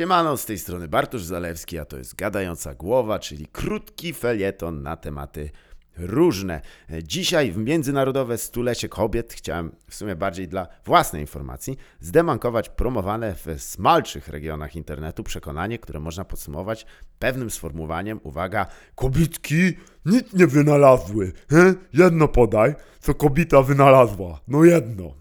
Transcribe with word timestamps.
Siemano, 0.00 0.36
z 0.36 0.46
tej 0.46 0.58
strony 0.58 0.88
Bartosz 0.88 1.22
Zalewski, 1.22 1.78
a 1.78 1.84
to 1.84 1.98
jest 1.98 2.14
Gadająca 2.14 2.74
Głowa, 2.74 3.18
czyli 3.18 3.46
krótki 3.46 4.12
felieton 4.12 4.82
na 4.82 4.96
tematy 4.96 5.50
różne. 5.98 6.60
Dzisiaj 7.02 7.52
w 7.52 7.56
Międzynarodowe 7.56 8.38
Stulecie 8.38 8.88
Kobiet 8.88 9.32
chciałem 9.32 9.72
w 9.88 9.94
sumie 9.94 10.16
bardziej 10.16 10.48
dla 10.48 10.68
własnej 10.84 11.22
informacji 11.22 11.76
zdemankować 12.00 12.68
promowane 12.68 13.34
w 13.34 13.62
smalszych 13.62 14.28
regionach 14.28 14.76
internetu 14.76 15.22
przekonanie, 15.22 15.78
które 15.78 16.00
można 16.00 16.24
podsumować 16.24 16.86
pewnym 17.18 17.50
sformułowaniem, 17.50 18.20
uwaga, 18.22 18.66
kobitki 18.94 19.72
nic 20.06 20.32
nie 20.32 20.46
wynalazły, 20.46 21.32
he? 21.50 21.74
jedno 21.92 22.28
podaj, 22.28 22.74
co 23.00 23.14
kobita 23.14 23.62
wynalazła, 23.62 24.40
no 24.48 24.64
jedno. 24.64 25.14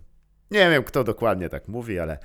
Nie 0.52 0.70
wiem, 0.70 0.84
kto 0.84 1.04
dokładnie 1.04 1.50
tak 1.50 1.68
mówi, 1.68 2.00
ale 2.00 2.20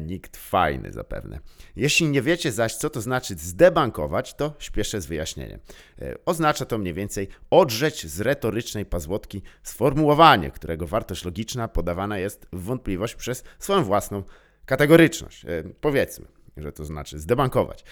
nikt 0.00 0.36
fajny 0.36 0.92
zapewne. 0.92 1.40
Jeśli 1.76 2.08
nie 2.08 2.22
wiecie 2.22 2.52
zaś, 2.52 2.74
co 2.74 2.90
to 2.90 3.00
znaczy 3.00 3.34
zdebankować, 3.34 4.34
to 4.34 4.54
śpieszę 4.58 5.00
z 5.00 5.06
wyjaśnieniem. 5.06 5.60
E, 6.02 6.14
oznacza 6.24 6.64
to 6.64 6.78
mniej 6.78 6.94
więcej 6.94 7.28
odrzeć 7.50 8.06
z 8.06 8.20
retorycznej 8.20 8.86
pazłotki 8.86 9.42
sformułowanie, 9.62 10.50
którego 10.50 10.86
wartość 10.86 11.24
logiczna 11.24 11.68
podawana 11.68 12.18
jest 12.18 12.46
w 12.52 12.62
wątpliwość 12.62 13.14
przez 13.14 13.44
swoją 13.58 13.84
własną 13.84 14.22
kategoryczność. 14.66 15.44
E, 15.44 15.48
powiedzmy, 15.80 16.26
że 16.56 16.72
to 16.72 16.84
znaczy 16.84 17.18
zdebankować. 17.18 17.84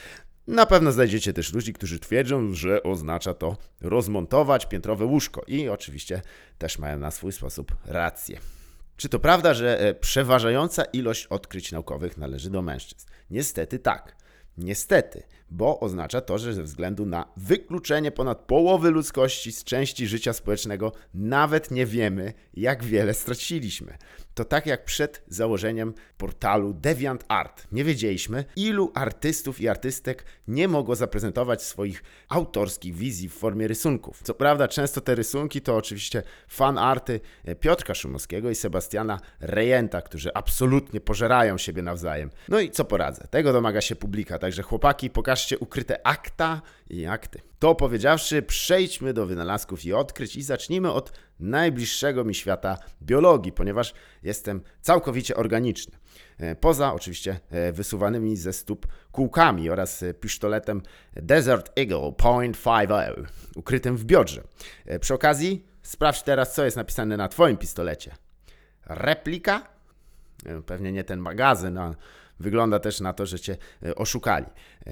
Na 0.47 0.67
pewno 0.67 0.93
znajdziecie 0.93 1.33
też 1.33 1.53
ludzi, 1.53 1.73
którzy 1.73 1.99
twierdzą, 1.99 2.55
że 2.55 2.83
oznacza 2.83 3.35
to 3.35 3.57
rozmontować 3.81 4.67
piętrowe 4.67 5.05
łóżko 5.05 5.43
i 5.47 5.69
oczywiście 5.69 6.23
też 6.59 6.79
mają 6.79 6.99
na 6.99 7.11
swój 7.11 7.33
sposób 7.33 7.77
rację. 7.87 8.41
Czy 8.97 9.09
to 9.09 9.19
prawda, 9.19 9.55
że 9.55 9.81
e, 9.81 9.95
przeważająca 9.95 10.85
ilość 10.85 11.27
odkryć 11.27 11.73
naukowych 11.73 12.17
należy 12.17 12.51
do 12.51 12.63
mężczyzn? 12.63 13.07
Niestety 13.31 13.79
tak. 13.79 14.17
Niestety, 14.59 15.23
bo 15.51 15.81
oznacza 15.81 16.21
to, 16.21 16.39
że 16.39 16.55
ze 16.55 16.63
względu 16.63 17.07
na 17.07 17.33
wykluczenie 17.37 18.11
ponad 18.11 18.39
połowy 18.39 18.91
ludzkości 18.91 19.53
z 19.53 19.65
części 19.65 20.07
życia 20.07 20.33
społecznego 20.33 20.93
nawet 21.15 21.71
nie 21.71 21.87
wiemy, 21.87 22.33
jak 22.55 22.85
wiele 22.85 23.15
straciliśmy. 23.15 23.99
To 24.37 24.45
tak 24.45 24.67
jak 24.67 24.85
przed 24.85 25.23
założeniem 25.29 25.95
portalu 26.19 26.75
DeviantArt. 26.75 27.67
Nie 27.73 27.85
wiedzieliśmy, 27.85 28.45
ilu 28.57 28.93
artystów 28.95 29.61
i 29.61 29.69
artystek 29.69 30.25
nie 30.49 30.69
mogło 30.69 30.97
zaprezentować 30.97 31.63
swoich 31.63 32.03
autorskich 32.29 32.95
wizji 32.95 33.29
w 33.29 33.35
formie 33.35 33.69
rysunków. 33.69 34.23
Co 34.23 34.35
prawda, 34.35 34.69
często 34.69 35.01
te 35.01 35.15
rysunki 35.15 35.61
to 35.61 35.77
oczywiście 35.77 36.23
fanarty 36.49 37.21
Piotrka 37.61 37.95
Szumowskiego 37.95 38.51
i 38.51 38.55
Sebastiana 38.55 39.21
Rejenta, 39.41 40.03
którzy 40.03 40.35
absolutnie 40.35 41.01
pożerają 41.01 41.59
siebie 41.59 41.83
nawzajem. 41.83 42.31
No 42.49 42.61
i 42.61 42.71
co 42.71 42.85
poradzę? 42.85 43.27
Tego 43.31 43.53
domaga 43.53 43.81
się 43.81 43.97
publika, 43.97 44.39
także 44.39 44.63
chłopaki, 44.63 45.11
pokażcie 45.11 45.59
ukryte 45.59 46.07
akta 46.07 46.63
i 46.91 47.07
akty. 47.07 47.41
To 47.59 47.75
powiedziawszy, 47.75 48.43
przejdźmy 48.43 49.13
do 49.13 49.27
wynalazków 49.27 49.85
i 49.85 49.93
odkryć 49.93 50.37
i 50.37 50.43
zacznijmy 50.43 50.93
od 50.93 51.13
najbliższego 51.41 52.25
mi 52.25 52.35
świata 52.35 52.79
biologii, 53.03 53.53
ponieważ 53.53 53.95
jestem 54.23 54.61
całkowicie 54.81 55.37
organiczny. 55.37 55.99
E, 56.39 56.55
Poza 56.55 56.93
oczywiście 56.93 57.41
e, 57.51 57.73
wysuwanymi 57.73 58.37
ze 58.37 58.53
stóp 58.53 58.87
kółkami 59.13 59.71
oraz 59.71 60.03
e, 60.03 60.15
pistoletem 60.15 60.83
Desert 61.13 61.79
Eagle 61.79 62.13
.50 62.13 63.27
ukrytym 63.57 63.97
w 63.97 64.05
biodrze. 64.05 64.43
Przy 65.01 65.15
okazji 65.15 65.67
sprawdź 65.83 66.23
teraz, 66.23 66.55
co 66.55 66.65
jest 66.65 66.77
napisane 66.77 67.17
na 67.17 67.29
Twoim 67.29 67.57
pistolecie. 67.57 68.15
Replika? 68.87 69.69
Pewnie 70.67 70.93
nie 70.93 71.05
ten 71.05 71.21
magazyn, 71.21 71.79
a 71.79 71.95
wygląda 72.41 72.79
też 72.79 73.01
na 73.01 73.13
to, 73.13 73.27
że 73.27 73.41
Cię 73.41 73.57
oszukali. 73.97 74.47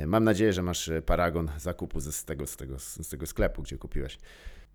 Mam 0.06 0.24
nadzieję, 0.24 0.52
że 0.52 0.62
masz 0.62 0.90
paragon 1.06 1.50
zakupu 1.58 2.00
z 2.00 2.24
tego, 2.24 2.46
z 2.46 2.56
tego, 2.56 2.78
z 2.78 3.08
tego 3.08 3.26
sklepu, 3.26 3.62
gdzie 3.62 3.78
kupiłeś. 3.78 4.18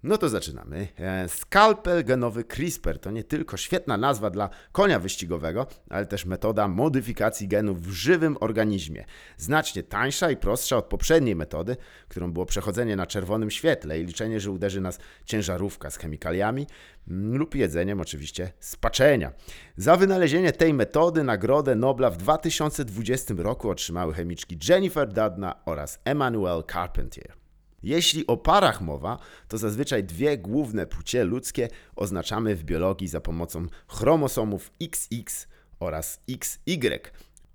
No 0.04 0.18
to 0.18 0.30
zaczynamy. 0.30 0.88
E, 1.00 1.30
Skalpel 1.30 2.04
genowy 2.04 2.44
CRISPR 2.44 3.00
to 3.00 3.12
nie 3.12 3.24
tylko 3.24 3.58
świetna 3.58 3.98
nazwa 3.98 4.30
dla 4.30 4.50
konia 4.72 5.00
wyścigowego, 5.00 5.68
ale 5.90 6.06
też 6.06 6.26
metoda 6.26 6.68
modyfikacji 6.68 7.48
genów 7.48 7.82
w 7.82 7.92
żywym 7.92 8.38
organizmie. 8.40 9.06
Znacznie 9.38 9.84
tańsza 9.84 10.32
i 10.32 10.38
prostsza 10.38 10.78
od 10.78 10.86
poprzedniej 10.86 11.36
metody, 11.36 11.78
którą 12.08 12.32
było 12.32 12.46
przechodzenie 12.46 12.96
na 12.96 13.08
czerwonym 13.08 13.52
świetle 13.52 14.00
i 14.00 14.06
liczenie, 14.06 14.40
że 14.40 14.52
uderzy 14.52 14.82
nas 14.82 15.00
ciężarówka 15.26 15.90
z 15.90 15.98
chemikaliami 15.98 16.68
mm, 17.08 17.38
lub 17.38 17.56
jedzeniem 17.56 18.02
oczywiście 18.02 18.52
spaczenia. 18.60 19.32
Za 19.78 19.98
wynalezienie 19.98 20.52
tej 20.52 20.74
metody 20.74 21.24
nagrodę 21.24 21.76
Nobla 21.76 22.10
w 22.10 22.18
2020 22.18 23.34
roku 23.38 23.70
otrzymały 23.70 24.14
chemiczki 24.14 24.58
Jennifer 24.70 25.14
Doudna 25.14 25.56
oraz 25.66 26.00
Emmanuel 26.06 26.64
Carpentier. 26.74 27.39
Jeśli 27.84 28.28
o 28.28 28.38
parach 28.38 28.82
mowa, 28.82 29.20
to 29.48 29.58
zazwyczaj 29.58 30.04
dwie 30.04 30.38
główne 30.38 30.88
płcie 30.88 31.24
ludzkie 31.24 31.68
oznaczamy 31.96 32.56
w 32.56 32.64
biologii 32.64 33.08
za 33.08 33.22
pomocą 33.22 33.68
chromosomów 33.88 34.72
XX 34.82 35.48
oraz 35.80 36.22
XY. 36.30 37.00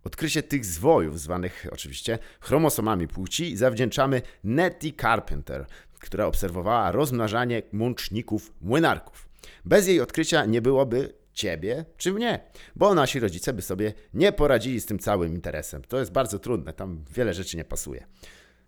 Odkrycie 0.04 0.42
tych 0.42 0.64
zwojów, 0.64 1.20
zwanych 1.20 1.66
oczywiście 1.72 2.18
chromosomami 2.40 3.08
płci, 3.08 3.56
zawdzięczamy 3.56 4.22
Nettie 4.44 4.92
Carpenter, 4.92 5.66
która 5.98 6.26
obserwowała 6.26 6.92
rozmnażanie 6.92 7.62
mączników 7.72 8.52
młynarków. 8.60 9.28
Bez 9.64 9.86
jej 9.86 10.00
odkrycia 10.00 10.44
nie 10.44 10.62
byłoby 10.62 11.14
ciebie 11.32 11.84
czy 11.96 12.12
mnie, 12.12 12.40
bo 12.76 12.94
nasi 12.94 13.20
rodzice 13.20 13.52
by 13.52 13.62
sobie 13.62 13.92
nie 14.14 14.32
poradzili 14.32 14.80
z 14.80 14.86
tym 14.86 14.98
całym 14.98 15.34
interesem. 15.34 15.82
To 15.82 15.98
jest 15.98 16.12
bardzo 16.12 16.38
trudne, 16.38 16.72
tam 16.72 17.04
wiele 17.14 17.34
rzeczy 17.34 17.56
nie 17.56 17.64
pasuje. 17.64 18.06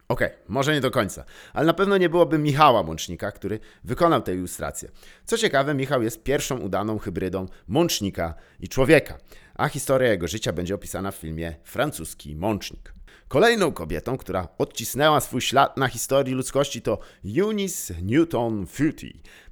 Okej, 0.08 0.30
może 0.48 0.74
nie 0.74 0.80
do 0.80 0.90
końca, 0.90 1.24
ale 1.52 1.66
na 1.66 1.74
pewno 1.74 1.96
nie 1.96 2.08
byłoby 2.08 2.38
Michała 2.38 2.82
Mącznika, 2.82 3.32
który 3.32 3.60
wykonał 3.84 4.22
tę 4.22 4.34
ilustrację. 4.34 4.90
Co 5.24 5.38
ciekawe, 5.38 5.74
Michał 5.74 6.02
jest 6.02 6.22
pierwszą 6.22 6.58
udaną 6.58 6.98
hybrydą 6.98 7.46
mącznika 7.68 8.34
i 8.60 8.68
człowieka, 8.68 9.18
a 9.54 9.68
historia 9.68 10.10
jego 10.10 10.28
życia 10.28 10.52
będzie 10.52 10.74
opisana 10.74 11.10
w 11.10 11.16
filmie 11.16 11.56
Francuski 11.64 12.36
Mącznik. 12.36 12.92
Kolejną 13.28 13.72
kobietą, 13.72 14.16
która 14.16 14.48
odcisnęła 14.58 15.20
swój 15.20 15.40
ślad 15.40 15.76
na 15.76 15.88
historii 15.88 16.34
ludzkości 16.34 16.82
to 16.82 16.98
Eunice 17.38 17.94
Newton 18.02 18.66
Foote. 18.66 19.06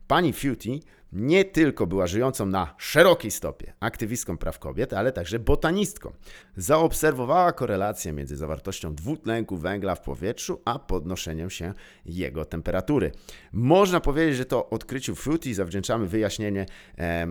Pani 0.07 0.33
Foote 0.33 0.71
nie 1.15 1.45
tylko 1.45 1.87
była 1.87 2.07
żyjącą 2.07 2.47
na 2.47 2.75
szerokiej 2.79 3.31
stopie 3.31 3.73
aktywistką 3.81 4.39
praw 4.39 4.59
kobiet, 4.59 4.93
ale 4.93 5.13
także 5.13 5.39
botanistką. 5.39 6.13
Zaobserwowała 6.57 7.53
korelację 7.53 8.13
między 8.13 8.37
zawartością 8.37 8.95
dwutlenku 8.95 9.57
węgla 9.57 9.95
w 9.95 10.01
powietrzu, 10.01 10.63
a 10.65 10.79
podnoszeniem 10.79 11.51
się 11.51 11.75
jego 12.07 12.45
temperatury. 12.45 13.13
Można 13.53 14.01
powiedzieć, 14.01 14.37
że 14.37 14.45
to 14.45 14.71
odkryciu 14.71 15.15
Foote 15.15 15.55
zawdzięczamy 15.55 16.07
wyjaśnienie 16.07 16.67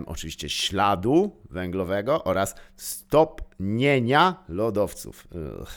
oczywiście 0.06 0.48
śladu 0.48 1.36
węglowego 1.50 2.24
oraz 2.24 2.54
stopnienia 2.76 4.44
lodowców. 4.48 5.28
Ugh. 5.60 5.70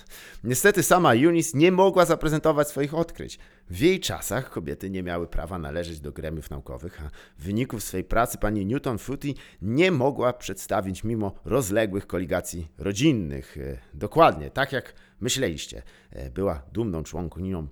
Niestety 0.44 0.84
sama 0.84 1.14
Eunice 1.14 1.58
nie 1.58 1.72
mogła 1.72 2.06
zaprezentować 2.06 2.68
swoich 2.68 2.94
odkryć. 2.94 3.40
W 3.70 3.80
jej 3.80 4.00
czasach 4.00 4.50
kobiety 4.50 4.90
nie 4.90 5.04
miały 5.04 5.28
prawa 5.28 5.58
należeć 5.58 6.00
do 6.00 6.12
gremiów 6.12 6.50
naukowych, 6.50 7.02
a 7.02 7.10
wyników 7.40 7.84
swej 7.84 7.97
pracy 8.04 8.38
pani 8.38 8.66
Newton 8.66 8.98
Foote 8.98 9.28
nie 9.62 9.92
mogła 9.92 10.34
przedstawić 10.34 11.04
mimo 11.04 11.32
rozległych 11.46 12.08
koligacji 12.08 12.68
rodzinnych. 12.78 13.58
E, 13.58 13.78
Dokładnie, 13.94 14.52
tak 14.52 14.72
jak 14.72 14.94
myśleliście. 15.20 15.82
E, 16.10 16.32
Była 16.32 16.62
dumną 16.74 17.04
członkinią 17.04 17.68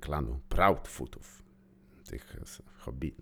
klanu 0.00 0.40
Proudfootów. 0.48 1.42
Tych 2.10 2.36
e, 2.36 2.62
hobby... 2.78 3.14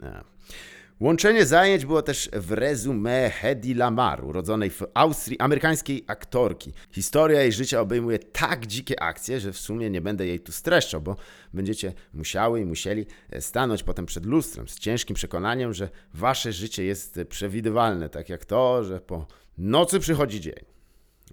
nie. 1.00 1.06
Łączenie 1.06 1.46
zajęć 1.46 1.86
było 1.86 2.02
też 2.02 2.30
w 2.32 2.50
rezumé 2.50 3.30
Hedy 3.30 3.74
Lamar, 3.74 4.24
urodzonej 4.24 4.70
w 4.70 4.82
Austrii 4.94 5.40
amerykańskiej 5.40 6.04
aktorki. 6.06 6.72
Historia 6.90 7.42
jej 7.42 7.52
życia 7.52 7.80
obejmuje 7.80 8.18
tak 8.18 8.66
dzikie 8.66 9.02
akcje, 9.02 9.40
że 9.40 9.52
w 9.52 9.58
sumie 9.58 9.90
nie 9.90 10.00
będę 10.00 10.26
jej 10.26 10.40
tu 10.40 10.52
streszczał, 10.52 11.00
bo 11.00 11.16
będziecie 11.54 11.93
musiały 12.14 12.60
i 12.60 12.64
musieli 12.64 13.06
e, 13.31 13.40
stanąć 13.40 13.82
potem 13.82 14.06
przed 14.06 14.26
lustrem 14.26 14.69
z 14.69 14.78
ciężkim 14.78 15.16
przekonaniem, 15.16 15.72
że 15.72 15.88
wasze 16.14 16.52
życie 16.52 16.84
jest 16.84 17.19
e, 17.19 17.25
przewidywalne, 17.25 18.08
tak 18.08 18.28
jak 18.28 18.44
to, 18.44 18.84
że 18.84 19.00
po 19.00 19.26
nocy 19.58 20.00
przychodzi 20.00 20.40
dzień. 20.40 20.64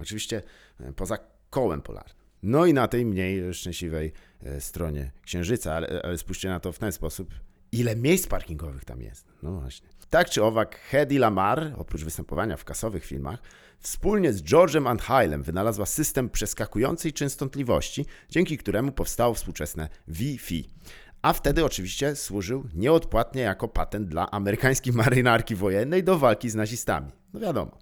Oczywiście 0.02 0.44
e, 0.80 0.94
poza 0.94 1.18
kołem 1.50 1.82
polarnym. 1.82 2.24
No 2.44 2.66
i 2.66 2.74
na 2.74 2.88
tej 2.88 3.06
mniej 3.06 3.54
szczęśliwej 3.54 4.12
stronie 4.60 5.12
Księżyca, 5.26 5.74
ale, 5.74 6.02
ale 6.04 6.18
spójrzcie 6.18 6.50
na 6.50 6.60
to 6.60 6.72
w 6.72 6.80
ten 6.80 6.92
sposób, 6.92 7.34
ile 7.74 7.96
miejsc 7.96 8.28
parkingowych 8.28 8.86
tam 8.86 9.02
jest. 9.02 9.26
No 9.44 9.52
właśnie. 9.52 9.88
Tak 10.10 10.30
czy 10.30 10.44
owak, 10.44 10.80
Hedy 10.80 11.20
Lamar, 11.20 11.74
oprócz 11.78 12.04
występowania 12.04 12.58
w 12.58 12.64
kasowych 12.64 13.06
filmach, 13.06 13.40
wspólnie 13.80 14.34
z 14.34 14.44
George'em 14.44 14.90
Antheilem 14.90 15.44
wynalazła 15.44 15.86
system 15.86 16.30
przeskakującej 16.30 17.14
częstotliwości, 17.14 18.06
dzięki 18.30 18.58
któremu 18.58 18.92
powstało 18.92 19.34
współczesne 19.34 19.90
Wi-Fi. 20.08 20.70
A 21.22 21.34
wtedy 21.34 21.66
oczywiście 21.66 22.16
służył 22.16 22.64
nieodpłatnie 22.74 23.42
jako 23.42 23.68
patent 23.68 24.08
dla 24.08 24.32
amerykańskiej 24.32 24.94
marynarki 24.94 25.56
wojennej 25.56 26.04
do 26.04 26.20
walki 26.20 26.50
z 26.50 26.56
nazistami. 26.56 27.12
No 27.34 27.40
wiadomo. 27.40 27.78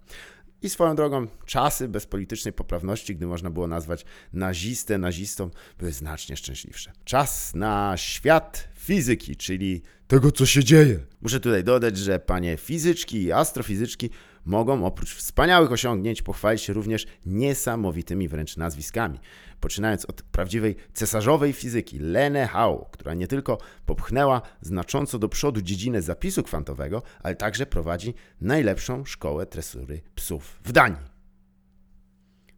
I 0.62 0.70
swoją 0.70 0.96
drogą, 0.96 1.28
czasy 1.46 1.88
bez 1.88 2.06
politycznej 2.06 2.54
poprawności, 2.54 3.16
gdy 3.16 3.28
można 3.28 3.50
było 3.50 3.68
nazwać 3.68 4.06
nazistę 4.34 4.98
nazistą, 4.98 5.50
były 5.80 5.92
znacznie 5.92 6.38
szczęśliwsze. 6.38 6.92
Czas 7.06 7.56
na 7.56 7.94
świat 7.98 8.68
fizyki, 8.76 9.36
czyli 9.36 9.82
tego, 10.08 10.32
co 10.32 10.46
się 10.46 10.64
dzieje. 10.64 11.00
Muszę 11.22 11.40
tutaj 11.40 11.64
dodać, 11.64 11.98
że 11.98 12.20
panie 12.20 12.58
fizyczki 12.58 13.24
i 13.24 13.32
astrofizyczki 13.32 14.10
mogą 14.46 14.86
oprócz 14.86 15.16
wspaniałych 15.16 15.72
osiągnięć 15.72 16.22
pochwalić 16.22 16.62
się 16.62 16.74
również 16.74 17.08
niesamowitymi 17.26 18.28
wręcz 18.28 18.58
nazwiskami. 18.58 19.20
Poczynając 19.60 20.06
od 20.06 20.22
prawdziwej 20.22 20.76
cesarzowej 20.94 21.54
fizyki 21.54 22.00
Lene 22.00 22.48
Hao, 22.48 22.90
która 22.92 23.14
nie 23.14 23.28
tylko 23.28 23.58
popchnęła 23.86 24.42
znacząco 24.62 25.20
do 25.20 25.30
przodu 25.30 25.62
dziedzinę 25.62 26.02
zapisu 26.02 26.44
kwantowego, 26.44 27.02
ale 27.24 27.36
także 27.36 27.66
prowadzi 27.66 28.14
najlepszą 28.42 29.06
szkołę 29.06 29.46
tresury 29.46 30.02
psów 30.16 30.60
w 30.64 30.72
Danii. 30.72 31.12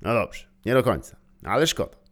No 0.02 0.14
dobrze, 0.14 0.48
nie 0.66 0.74
do 0.74 0.84
końca, 0.84 1.18
ale 1.44 1.68
szkoda. 1.68 2.03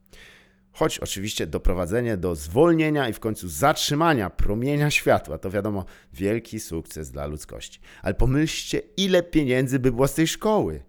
Choć 0.74 1.00
oczywiście 1.00 1.48
doprowadzenie 1.48 2.18
do 2.18 2.36
zwolnienia 2.36 3.10
i 3.10 3.14
w 3.14 3.20
końcu 3.20 3.50
zatrzymania 3.50 4.30
promienia 4.30 4.92
światła 4.92 5.38
to 5.38 5.52
wiadomo 5.52 5.86
wielki 6.14 6.60
sukces 6.60 7.12
dla 7.12 7.26
ludzkości. 7.26 7.80
Ale 8.02 8.14
pomyślcie, 8.14 8.82
ile 8.98 9.24
pieniędzy 9.24 9.80
by 9.80 9.92
było 9.92 10.08
z 10.08 10.14
tej 10.14 10.28
szkoły. 10.28 10.84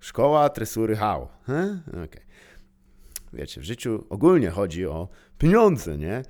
Szkoła 0.00 0.48
tresury 0.48 0.96
Hao. 0.96 1.28
Okay. 1.88 2.22
Wiecie, 3.32 3.60
w 3.60 3.64
życiu 3.64 4.04
ogólnie 4.10 4.50
chodzi 4.50 4.86
o 4.86 5.08
pieniądze, 5.38 5.98
nie? 5.98 6.22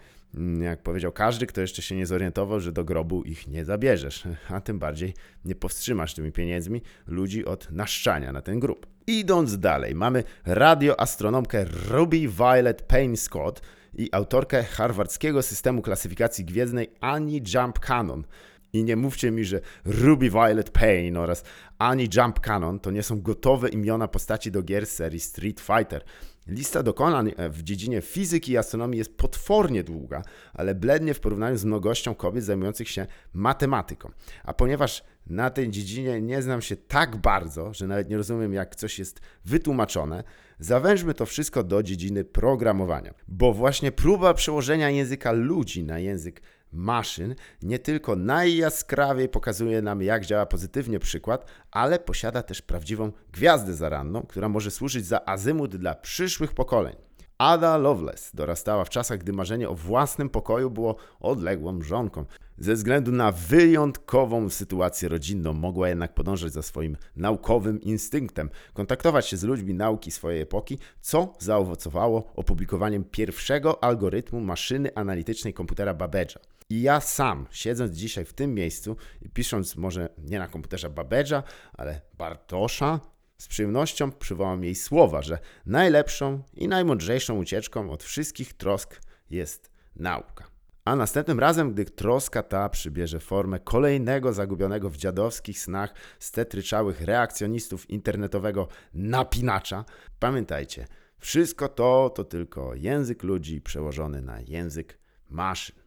Jak 0.61 0.83
powiedział 0.83 1.13
każdy, 1.13 1.47
kto 1.47 1.61
jeszcze 1.61 1.83
się 1.83 1.97
nie 1.97 2.07
zorientował, 2.07 2.61
że 2.61 2.73
do 2.73 2.85
grobu 2.85 3.23
ich 3.23 3.49
nie 3.49 3.65
zabierzesz, 3.65 4.25
a 4.49 4.61
tym 4.61 4.79
bardziej 4.79 5.15
nie 5.45 5.55
powstrzymasz 5.55 6.15
tymi 6.15 6.33
pieniędzmi 6.33 6.83
ludzi 7.07 7.45
od 7.45 7.71
naszczania 7.71 8.33
na 8.33 8.43
ten 8.43 8.61
grób. 8.61 8.92
Idąc 9.07 9.59
dalej, 9.59 9.95
mamy 9.95 10.25
radioastronomkę 10.47 11.65
Ruby 11.89 12.29
Violet 12.29 12.83
Payne 12.83 13.17
Scott 13.17 13.63
i 13.95 14.09
autorkę 14.13 14.63
harvardzkiego 14.63 15.43
systemu 15.43 15.83
klasyfikacji 15.83 16.45
gwiezdnej 16.45 16.91
Annie 17.01 17.41
Jump 17.55 17.79
Cannon. 17.79 18.25
I 18.73 18.85
nie 18.85 18.97
mówcie 18.97 19.31
mi, 19.31 19.45
że 19.45 19.61
Ruby 19.85 20.31
Violet 20.31 20.71
Payne 20.71 21.21
oraz 21.21 21.45
Annie 21.79 22.07
Jump 22.17 22.41
Cannon 22.41 22.81
to 22.81 22.91
nie 22.91 23.03
są 23.03 23.23
gotowe 23.23 23.69
imiona 23.69 24.09
postaci 24.09 24.51
do 24.51 24.63
gier 24.63 24.87
serii 24.87 25.21
Street 25.21 25.61
Fighter. 25.61 26.05
Lista 26.47 26.83
dokonań 26.83 27.33
w 27.51 27.63
dziedzinie 27.63 28.01
fizyki 28.01 28.53
i 28.53 28.57
astronomii 28.57 28.99
jest 28.99 29.17
potwornie 29.17 29.85
długa, 29.85 30.23
ale 30.55 30.75
blednie 30.75 31.15
w 31.15 31.21
porównaniu 31.21 31.57
z 31.57 31.65
mnogością 31.65 32.15
kobiet 32.15 32.45
zajmujących 32.45 32.89
się 32.89 33.07
matematyką. 33.33 34.11
A 34.45 34.55
ponieważ 34.55 35.05
na 35.27 35.51
tej 35.51 35.71
dziedzinie 35.71 36.21
nie 36.21 36.43
znam 36.43 36.63
się 36.63 36.77
tak 36.77 37.17
bardzo, 37.17 37.75
że 37.75 37.87
nawet 37.87 38.11
nie 38.11 38.17
rozumiem, 38.17 38.53
jak 38.53 38.77
coś 38.77 38.99
jest 38.99 39.21
wytłumaczone, 39.45 40.25
zawężmy 40.59 41.15
to 41.15 41.27
wszystko 41.27 41.63
do 41.63 41.83
dziedziny 41.83 42.25
programowania. 42.25 43.15
Bo 43.29 43.53
właśnie 43.53 43.93
próba 43.93 44.35
przełożenia 44.35 44.91
języka 44.91 45.33
ludzi 45.33 45.85
na 45.85 45.99
język 45.99 46.43
maszyn 46.73 47.35
nie 47.63 47.79
tylko 47.79 48.17
najjaskrawiej 48.17 49.29
pokazuje 49.29 49.83
nam, 49.83 50.03
jak 50.03 50.27
działa 50.27 50.47
pozytywnie 50.47 50.99
przykład, 50.99 51.47
ale 51.71 51.99
posiada 51.99 52.43
też 52.43 52.63
prawdziwą 52.63 53.13
gwiazdę 53.33 53.75
zaranną, 53.75 54.23
która 54.23 54.49
może 54.49 54.71
służyć 54.71 55.07
za 55.07 55.29
azymut 55.29 55.77
dla 55.77 55.95
przyszłych 55.95 56.53
pokoleń. 56.55 56.97
Ada 57.43 57.77
Lovelace 57.77 58.31
dorastała 58.35 58.85
w 58.85 58.89
czasach, 58.89 59.19
gdy 59.19 59.33
marzenie 59.33 59.69
o 59.69 59.75
własnym 59.75 60.31
pokoju 60.31 60.71
było 60.71 60.97
odległą 61.21 61.73
mrzonką. 61.73 62.25
Ze 62.59 62.75
względu 62.75 63.13
na 63.13 63.33
wyjątkową 63.33 64.51
sytuację 64.51 65.09
rodzinną 65.09 65.53
mogła 65.53 65.89
jednak 65.89 66.15
podążać 66.15 66.53
za 66.53 66.63
swoim 66.63 66.97
naukowym 67.17 67.81
instynktem, 67.81 68.51
kontaktować 68.75 69.29
się 69.29 69.37
z 69.37 69.43
ludźmi 69.43 69.75
nauki 69.75 70.11
swojej 70.11 70.41
epoki, 70.41 70.79
co 71.01 71.35
zaowocowało 71.39 72.33
opublikowaniem 72.37 73.05
pierwszego 73.05 73.85
algorytmu 73.85 74.41
maszyny 74.41 74.95
analitycznej 74.95 75.55
komputera 75.55 75.95
Babbage'a. 75.95 76.39
I 76.71 76.83
ja 76.83 77.01
sam, 77.01 77.47
siedząc 77.51 77.93
dzisiaj 77.93 78.25
w 78.25 78.33
tym 78.33 78.55
miejscu 78.55 78.97
i 79.23 79.29
pisząc 79.29 79.77
może 79.77 80.09
nie 80.19 80.39
na 80.39 80.49
komputerze 80.49 80.91
Babbage'a, 80.91 81.43
ale 81.73 82.01
Bartosza, 82.19 83.01
z 83.43 83.49
przyjemnością 83.49 84.13
przywołam 84.13 84.65
jej 84.65 84.75
słowa, 84.75 85.23
że 85.23 85.39
najlepszą 85.67 86.43
i 86.55 86.69
najmądrzejszą 86.69 87.39
ucieczką 87.39 87.91
od 87.91 88.03
wszystkich 88.03 88.53
trosk 88.53 89.01
jest 89.31 89.71
nauka. 89.97 90.45
A 90.85 90.97
następnym 90.97 91.41
razem, 91.41 91.73
gdy 91.73 91.85
troska 91.85 92.43
ta 92.43 92.69
przybierze 92.69 93.21
formę 93.21 93.61
kolejnego 93.61 94.33
zagubionego 94.33 94.91
w 94.91 94.97
dziadowskich 94.97 95.59
snach 95.61 95.95
stetryczałych 96.19 97.01
reakcjonistów 97.01 97.91
internetowego 97.91 98.69
napinacza, 98.95 99.85
pamiętajcie, 100.19 100.87
wszystko 101.19 101.69
to 101.69 102.11
to 102.11 102.25
tylko 102.25 102.75
język 102.75 103.23
ludzi 103.23 103.61
przełożony 103.61 104.23
na 104.23 104.41
język 104.41 104.99
maszyn. 105.31 105.82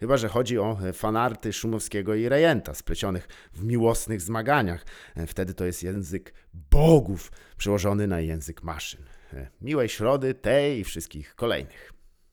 Chyba, 0.00 0.16
że 0.16 0.28
chodzi 0.28 0.58
o 0.58 0.78
fanarty 0.92 1.52
Szumowskiego 1.52 2.14
i 2.14 2.28
Rejenta, 2.28 2.74
splecionych 2.74 3.28
w 3.52 3.64
miłosnych 3.64 4.20
zmaganiach. 4.20 4.86
Wtedy 5.26 5.54
to 5.54 5.64
jest 5.64 5.82
język 5.82 6.34
bogów 6.54 7.32
przełożony 7.56 8.06
na 8.06 8.20
język 8.20 8.62
maszyn. 8.62 9.02
Miłej 9.60 9.88
środy, 9.88 10.34
tej 10.34 10.80
i 10.80 10.84
wszystkich 10.84 11.34
kolejnych. 11.34 11.95